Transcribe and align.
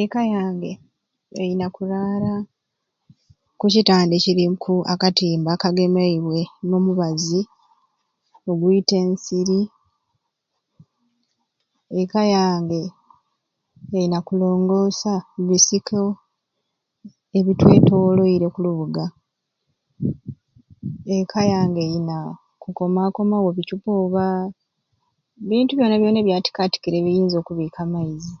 Ekka 0.00 0.22
yange 0.34 0.72
eyina 1.42 1.66
kurara 1.74 2.34
ku 3.58 3.66
kitanda 3.74 4.14
ekiriku 4.16 4.74
akatimba 4.92 5.50
akagemeibwe 5.52 6.40
nomubazi 6.68 7.40
oguita 8.50 8.94
ensiri, 9.06 9.60
ekka 12.00 12.22
yange 12.34 12.82
eyina 13.96 14.18
kulongosa 14.26 15.12
bisiko 15.46 16.00
ebitwetoloire 17.38 18.44
oku 18.48 18.58
lubuuga, 18.64 19.06
ekka 21.16 21.40
yange 21.52 21.80
eyina 21.86 22.16
kukomakomawo 22.62 23.48
biccupa 23.56 23.90
oba 24.02 24.26
bintu 25.48 25.72
byona 25.74 25.96
byona 25.98 26.18
ebyatika 26.20 26.58
atikire 26.62 26.96
ebiyinza 26.98 27.36
okubika 27.38 27.78
amaizi. 27.84 28.34